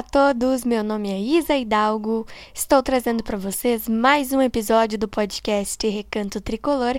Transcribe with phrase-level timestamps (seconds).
[0.00, 2.26] a todos, meu nome é Isa Hidalgo.
[2.54, 6.98] Estou trazendo para vocês mais um episódio do podcast Recanto Tricolor,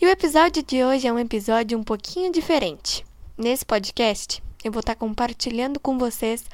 [0.00, 3.04] e o episódio de hoje é um episódio um pouquinho diferente.
[3.36, 6.46] Nesse podcast, eu vou estar compartilhando com vocês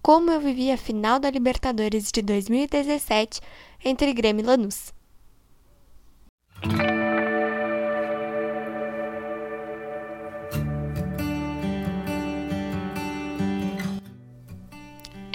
[0.00, 3.42] como eu vivi a final da Libertadores de 2017
[3.84, 4.90] entre Grêmio e Lanús.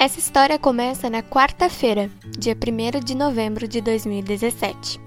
[0.08, 5.02] Essa história começa na quarta-feira, dia 1 de novembro de 2017.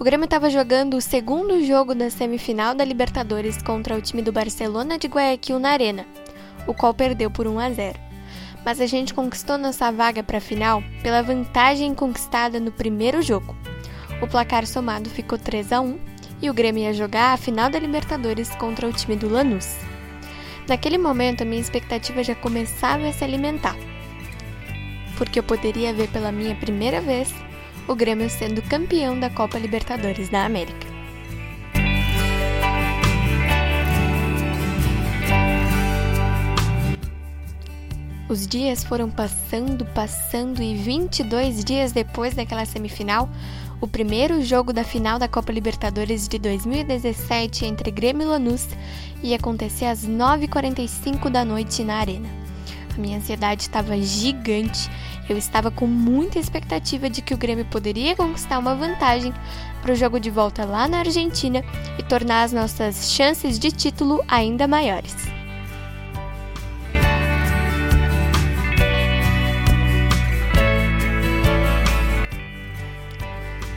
[0.00, 4.32] O Grêmio estava jogando o segundo jogo da semifinal da Libertadores contra o time do
[4.32, 6.04] Barcelona de Guayaquil na Arena,
[6.66, 8.00] o qual perdeu por 1 a 0.
[8.64, 13.54] Mas a gente conquistou nossa vaga para a final pela vantagem conquistada no primeiro jogo.
[14.20, 16.00] O placar somado ficou 3 a 1
[16.42, 19.76] e o Grêmio ia jogar a final da Libertadores contra o time do Lanús.
[20.66, 23.76] Naquele momento, a minha expectativa já começava a se alimentar
[25.16, 27.32] porque eu poderia ver pela minha primeira vez
[27.88, 30.86] o Grêmio sendo campeão da Copa Libertadores da América.
[38.28, 43.30] Os dias foram passando, passando e 22 dias depois daquela semifinal,
[43.80, 48.66] o primeiro jogo da final da Copa Libertadores de 2017 entre Grêmio e Lanús
[49.22, 52.45] ia acontecer às 9h45 da noite na Arena.
[52.98, 54.90] Minha ansiedade estava gigante.
[55.28, 59.34] Eu estava com muita expectativa de que o Grêmio poderia conquistar uma vantagem
[59.82, 61.62] para o jogo de volta lá na Argentina
[61.98, 65.14] e tornar as nossas chances de título ainda maiores.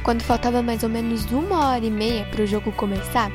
[0.04, 3.32] Quando faltava mais ou menos uma hora e meia para o jogo começar,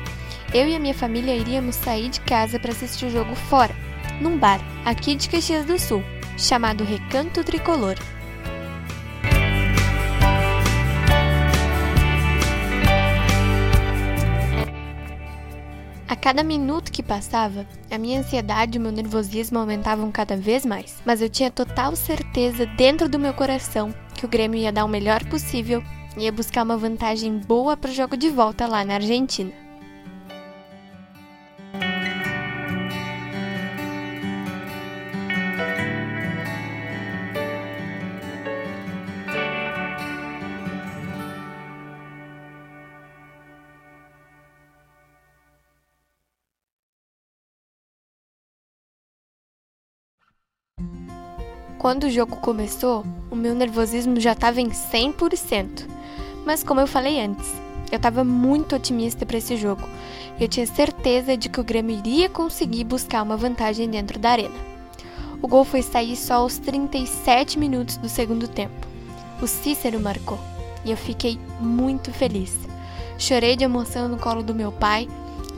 [0.53, 3.84] eu e a minha família iríamos sair de casa para assistir o jogo fora
[4.21, 6.03] num bar aqui de Caxias do Sul,
[6.37, 7.95] chamado Recanto Tricolor.
[16.07, 20.65] A cada minuto que passava, a minha ansiedade e o meu nervosismo aumentavam cada vez
[20.65, 24.85] mais, mas eu tinha total certeza dentro do meu coração que o Grêmio ia dar
[24.85, 25.83] o melhor possível
[26.15, 29.64] e ia buscar uma vantagem boa para o jogo de volta lá na Argentina.
[51.85, 55.87] Quando o jogo começou, o meu nervosismo já estava em 100%.
[56.43, 57.47] Mas como eu falei antes,
[57.91, 59.83] eu estava muito otimista para esse jogo.
[60.39, 64.55] Eu tinha certeza de que o Grêmio iria conseguir buscar uma vantagem dentro da arena.
[65.43, 68.87] O gol foi sair só aos 37 minutos do segundo tempo.
[69.39, 70.39] O Cícero marcou
[70.83, 72.57] e eu fiquei muito feliz.
[73.19, 75.07] Chorei de emoção no colo do meu pai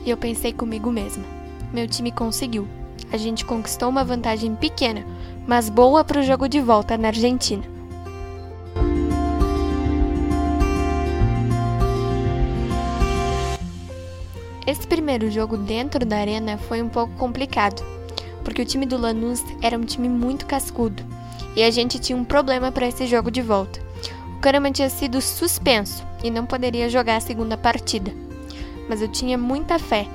[0.03, 1.23] e eu pensei comigo mesma:
[1.71, 2.67] meu time conseguiu.
[3.13, 5.05] A gente conquistou uma vantagem pequena,
[5.47, 7.63] mas boa para o jogo de volta na Argentina.
[14.67, 17.81] Esse primeiro jogo dentro da arena foi um pouco complicado,
[18.43, 21.01] porque o time do Lanús era um time muito cascudo
[21.55, 23.79] e a gente tinha um problema para esse jogo de volta.
[24.35, 28.11] O Kahneman tinha sido suspenso e não poderia jogar a segunda partida,
[28.89, 30.05] mas eu tinha muita fé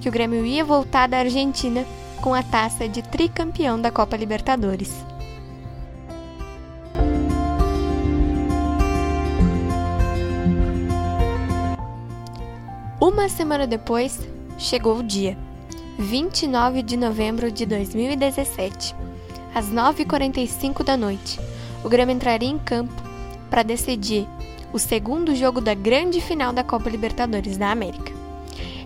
[0.00, 1.84] que o Grêmio ia voltar da Argentina
[2.26, 4.92] com a taça de tricampeão da Copa Libertadores.
[13.00, 14.18] Uma semana depois,
[14.58, 15.38] chegou o dia,
[16.00, 18.96] 29 de novembro de 2017.
[19.54, 21.38] Às 9h45 da noite,
[21.84, 23.00] o Grêmio entraria em campo
[23.48, 24.26] para decidir
[24.72, 28.12] o segundo jogo da grande final da Copa Libertadores da América.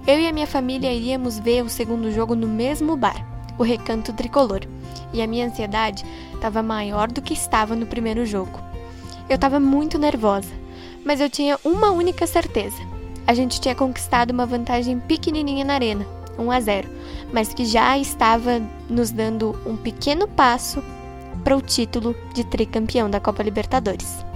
[0.06, 3.29] Eu e a minha família iríamos ver o segundo jogo no mesmo bar,
[3.60, 4.62] o Recanto Tricolor,
[5.12, 6.02] e a minha ansiedade
[6.32, 8.58] estava maior do que estava no primeiro jogo.
[9.28, 10.48] Eu estava muito nervosa,
[11.04, 12.78] mas eu tinha uma única certeza:
[13.26, 16.06] a gente tinha conquistado uma vantagem pequenininha na arena,
[16.38, 16.88] 1 a 0,
[17.34, 20.82] mas que já estava nos dando um pequeno passo
[21.44, 24.29] para o título de tricampeão da Copa Libertadores.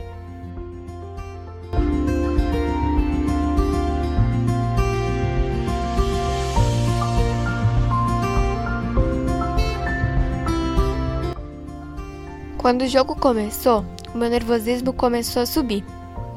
[12.65, 13.85] Quando o jogo começou,
[14.15, 15.85] o meu nervosismo começou a subir.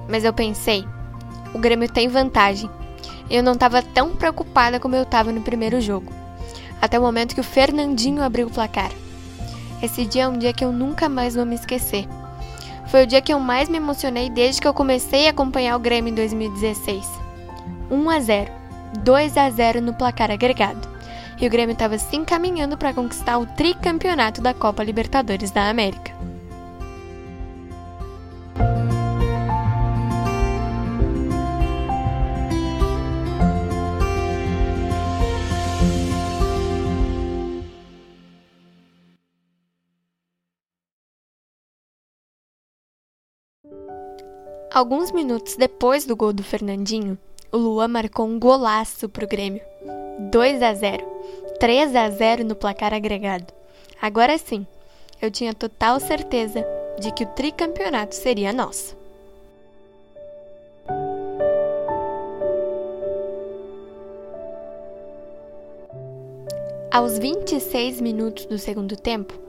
[0.10, 0.86] Mas eu pensei,
[1.54, 2.70] o Grêmio tem vantagem.
[3.30, 6.12] Eu não estava tão preocupada como eu estava no primeiro jogo.
[6.82, 8.92] Até o momento que o Fernandinho abriu o placar.
[9.82, 12.06] Esse dia é um dia que eu nunca mais vou me esquecer.
[12.88, 15.80] Foi o dia que eu mais me emocionei desde que eu comecei a acompanhar o
[15.80, 17.08] Grêmio em 2016.
[17.90, 18.52] 1 a 0,
[19.00, 20.97] 2 a 0 no placar agregado.
[21.40, 26.18] E o Grêmio estava se encaminhando para conquistar o tricampeonato da Copa Libertadores da América.
[44.74, 47.18] Alguns minutos depois do gol do Fernandinho,
[47.52, 49.77] o Lua marcou um golaço pro Grêmio.
[50.20, 51.06] 2 a 0,
[51.60, 53.54] 3 a 0 no placar agregado.
[54.02, 54.66] Agora sim,
[55.22, 56.66] eu tinha total certeza
[57.00, 58.98] de que o tricampeonato seria nosso.
[66.92, 69.40] Aos 26 minutos do segundo tempo,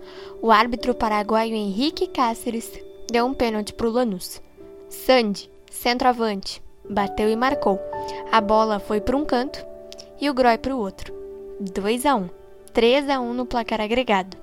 [0.43, 2.71] o árbitro paraguaio Henrique Cáceres
[3.11, 4.43] deu um pênalti para o Lanús.
[4.91, 7.81] Sandy, centroavante, bateu e marcou.
[8.31, 9.68] A bola foi para um canto
[10.21, 11.13] e o Groy para o outro.
[11.61, 12.29] 2 a 1,
[12.73, 14.37] 3 a 1 no placar agregado.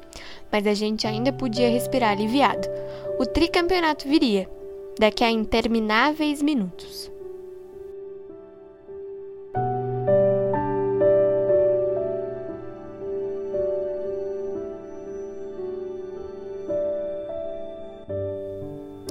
[0.52, 2.68] Mas a gente ainda podia respirar aliviado.
[3.20, 4.50] O tricampeonato viria
[5.00, 7.12] daqui a intermináveis minutos.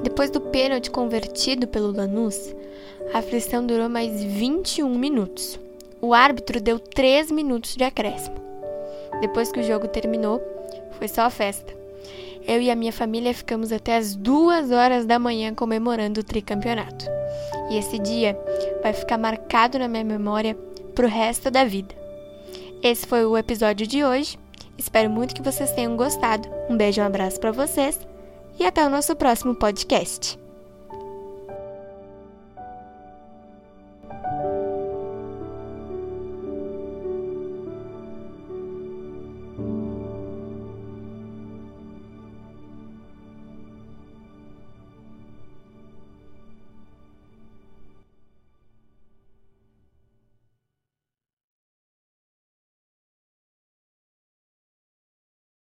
[0.03, 2.55] Depois do pênalti convertido pelo Lanús,
[3.13, 5.59] a aflição durou mais 21 minutos.
[6.05, 8.37] O árbitro deu 3 minutos de acréscimo.
[9.23, 10.39] Depois que o jogo terminou,
[10.99, 11.73] foi só festa.
[12.47, 17.07] Eu e a minha família ficamos até as 2 horas da manhã comemorando o tricampeonato.
[17.71, 18.39] E esse dia
[18.83, 20.55] vai ficar marcado na minha memória
[20.95, 21.95] pro resto da vida.
[22.83, 24.39] Esse foi o episódio de hoje.
[24.77, 26.47] Espero muito que vocês tenham gostado.
[26.69, 27.99] Um beijo e um abraço para vocês
[28.61, 30.44] e até o nosso próximo podcast.